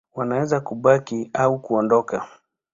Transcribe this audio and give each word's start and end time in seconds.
Wanaweza 0.15 0.59
kubaki 0.59 1.29
au 1.33 1.59
kuondoka. 1.61 2.27